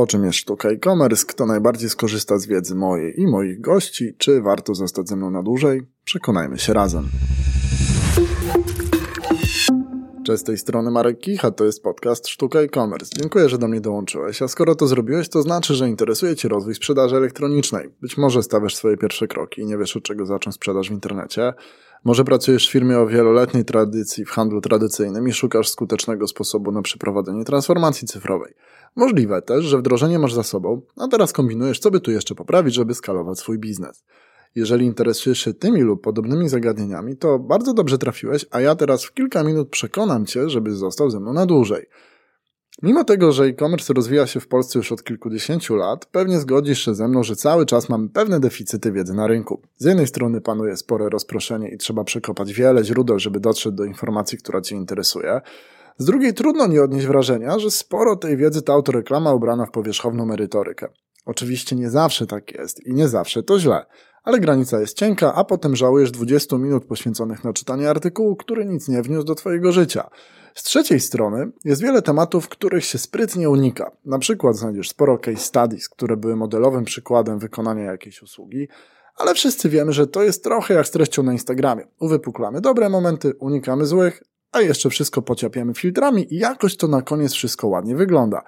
[0.00, 4.40] O czym jest sztuka e-commerce, kto najbardziej skorzysta z wiedzy mojej i moich gości, czy
[4.40, 5.82] warto zostać ze mną na dłużej?
[6.04, 7.08] Przekonajmy się razem.
[10.26, 13.10] Cześć, z tej strony Marek Kicha, to jest podcast Sztuka e-commerce.
[13.20, 16.74] Dziękuję, że do mnie dołączyłeś, a skoro to zrobiłeś, to znaczy, że interesuje Cię rozwój
[16.74, 17.88] sprzedaży elektronicznej.
[18.02, 21.52] Być może stawiasz swoje pierwsze kroki i nie wiesz od czego zacząć sprzedaż w internecie.
[22.04, 26.82] Może pracujesz w firmie o wieloletniej tradycji w handlu tradycyjnym i szukasz skutecznego sposobu na
[26.82, 28.54] przeprowadzenie transformacji cyfrowej.
[28.96, 32.74] Możliwe też, że wdrożenie masz za sobą, a teraz kombinujesz, co by tu jeszcze poprawić,
[32.74, 34.04] żeby skalować swój biznes.
[34.54, 39.14] Jeżeli interesujesz się tymi lub podobnymi zagadnieniami, to bardzo dobrze trafiłeś, a ja teraz w
[39.14, 41.86] kilka minut przekonam Cię, żebyś został ze mną na dłużej.
[42.82, 46.94] Mimo tego, że e-commerce rozwija się w Polsce już od kilkudziesięciu lat, pewnie zgodzisz się
[46.94, 49.62] ze mną, że cały czas mamy pewne deficyty wiedzy na rynku.
[49.76, 54.38] Z jednej strony panuje spore rozproszenie i trzeba przekopać wiele źródeł, żeby dotrzeć do informacji,
[54.38, 55.40] która Cię interesuje.
[56.00, 60.26] Z drugiej trudno nie odnieść wrażenia, że sporo tej wiedzy to autoreklama ubrana w powierzchowną
[60.26, 60.88] merytorykę.
[61.26, 63.86] Oczywiście nie zawsze tak jest i nie zawsze to źle
[64.24, 68.88] ale granica jest cienka, a potem żałujesz 20 minut poświęconych na czytanie artykułu, który nic
[68.88, 70.10] nie wniósł do Twojego życia.
[70.54, 73.90] Z trzeciej strony jest wiele tematów, których się sprytnie unika.
[74.04, 78.68] Na przykład znajdziesz sporo case studies, które były modelowym przykładem wykonania jakiejś usługi,
[79.16, 81.84] ale wszyscy wiemy, że to jest trochę jak z treścią na Instagramie.
[82.00, 87.32] Uwypuklamy dobre momenty, unikamy złych, a jeszcze wszystko pociapiamy filtrami i jakoś to na koniec
[87.32, 88.42] wszystko ładnie wygląda.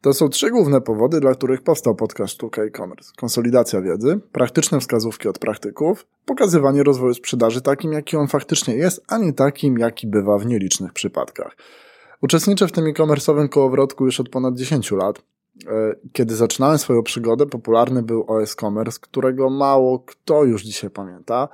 [0.00, 3.12] To są trzy główne powody, dla których powstał podcast Sztuka e-commerce.
[3.16, 9.18] Konsolidacja wiedzy, praktyczne wskazówki od praktyków, pokazywanie rozwoju sprzedaży takim, jaki on faktycznie jest, a
[9.18, 11.56] nie takim, jaki bywa w nielicznych przypadkach.
[12.22, 15.18] Uczestniczę w tym e-commerce'owym kołowrotku już od ponad 10 lat.
[15.18, 21.48] E, kiedy zaczynałem swoją przygodę, popularny był OS Commerce, którego mało kto już dzisiaj pamięta.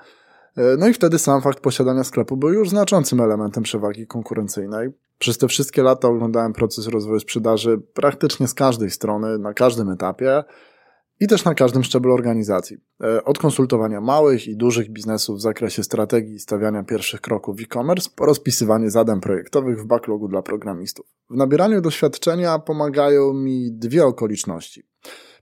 [0.58, 4.88] E, no i wtedy sam fakt posiadania sklepu był już znaczącym elementem przewagi konkurencyjnej.
[5.18, 10.44] Przez te wszystkie lata oglądałem proces rozwoju sprzedaży praktycznie z każdej strony, na każdym etapie
[11.20, 12.76] i też na każdym szczeblu organizacji.
[13.02, 17.60] E, od konsultowania małych i dużych biznesów w zakresie strategii i stawiania pierwszych kroków w
[17.60, 21.06] e-commerce po rozpisywanie zadań projektowych w backlogu dla programistów.
[21.30, 24.87] W nabieraniu doświadczenia pomagają mi dwie okoliczności.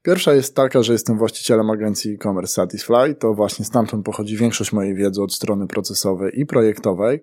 [0.07, 4.95] Pierwsza jest taka, że jestem właścicielem agencji e-commerce Satisfy, to właśnie stamtąd pochodzi większość mojej
[4.95, 7.21] wiedzy od strony procesowej i projektowej.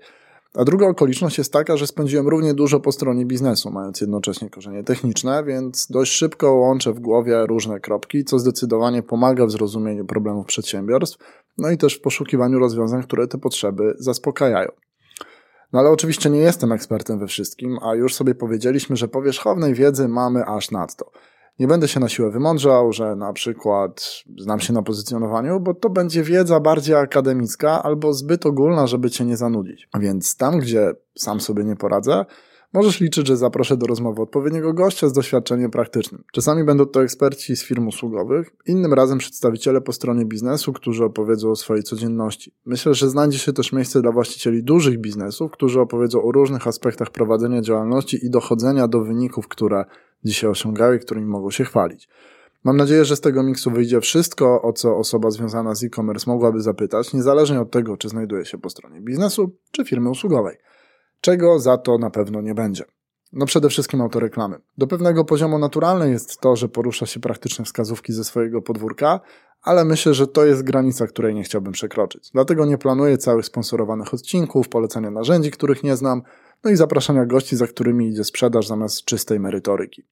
[0.53, 4.83] A druga okoliczność jest taka, że spędziłem równie dużo po stronie biznesu, mając jednocześnie korzenie
[4.83, 10.45] techniczne, więc dość szybko łączę w głowie różne kropki, co zdecydowanie pomaga w zrozumieniu problemów
[10.45, 11.17] przedsiębiorstw,
[11.57, 14.69] no i też w poszukiwaniu rozwiązań, które te potrzeby zaspokajają.
[15.73, 20.07] No ale oczywiście nie jestem ekspertem we wszystkim, a już sobie powiedzieliśmy, że powierzchownej wiedzy
[20.07, 21.11] mamy aż nadto.
[21.59, 25.89] Nie będę się na siłę wymądrzał, że na przykład znam się na pozycjonowaniu, bo to
[25.89, 29.89] będzie wiedza bardziej akademicka albo zbyt ogólna, żeby cię nie zanudzić.
[29.99, 32.25] Więc tam, gdzie sam sobie nie poradzę,
[32.73, 36.23] możesz liczyć, że zaproszę do rozmowy odpowiedniego gościa z doświadczeniem praktycznym.
[36.31, 41.49] Czasami będą to eksperci z firm usługowych, innym razem przedstawiciele po stronie biznesu, którzy opowiedzą
[41.49, 42.53] o swojej codzienności.
[42.65, 47.09] Myślę, że znajdzie się też miejsce dla właścicieli dużych biznesów, którzy opowiedzą o różnych aspektach
[47.09, 49.85] prowadzenia działalności i dochodzenia do wyników, które
[50.25, 52.09] dzisiaj osiągały i którymi mogą się chwalić.
[52.63, 56.61] Mam nadzieję, że z tego miksu wyjdzie wszystko, o co osoba związana z e-commerce mogłaby
[56.61, 60.57] zapytać, niezależnie od tego, czy znajduje się po stronie biznesu, czy firmy usługowej.
[61.23, 62.83] Czego za to na pewno nie będzie.
[63.33, 64.59] No przede wszystkim autoreklamy.
[64.77, 69.19] Do pewnego poziomu naturalne jest to, że porusza się praktyczne wskazówki ze swojego podwórka,
[69.61, 72.29] ale myślę, że to jest granica, której nie chciałbym przekroczyć.
[72.33, 76.21] Dlatego nie planuję całych sponsorowanych odcinków, polecania narzędzi, których nie znam,
[76.63, 80.03] no i zapraszania gości, za którymi idzie sprzedaż zamiast czystej merytoryki.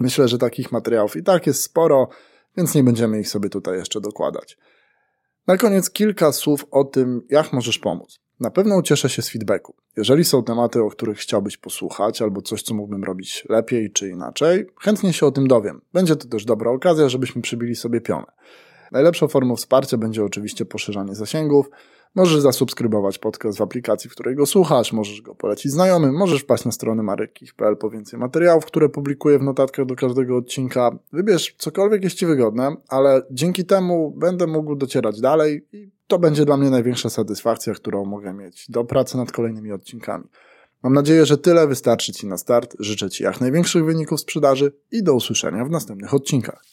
[0.00, 2.08] Myślę, że takich materiałów i tak jest sporo,
[2.56, 4.58] więc nie będziemy ich sobie tutaj jeszcze dokładać.
[5.46, 8.20] Na koniec kilka słów o tym, jak możesz pomóc.
[8.40, 9.74] Na pewno ucieszę się z feedbacku.
[9.96, 14.66] Jeżeli są tematy, o których chciałbyś posłuchać, albo coś, co mógłbym robić lepiej czy inaczej,
[14.80, 15.80] chętnie się o tym dowiem.
[15.92, 18.26] Będzie to też dobra okazja, żebyśmy przybili sobie pionę.
[18.92, 21.70] Najlepszą formą wsparcia będzie oczywiście poszerzanie zasięgów,
[22.14, 26.64] Możesz zasubskrybować podcast w aplikacji, w której go słuchasz, możesz go polecić znajomym, możesz wpaść
[26.64, 30.98] na stronę marek.pl po więcej materiałów, które publikuję w notatkach do każdego odcinka.
[31.12, 36.44] Wybierz cokolwiek jest Ci wygodne, ale dzięki temu będę mógł docierać dalej i to będzie
[36.44, 40.24] dla mnie największa satysfakcja, którą mogę mieć do pracy nad kolejnymi odcinkami.
[40.82, 42.76] Mam nadzieję, że tyle wystarczy Ci na start.
[42.78, 46.64] Życzę Ci jak największych wyników sprzedaży i do usłyszenia w następnych odcinkach.